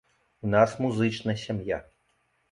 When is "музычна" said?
0.85-1.35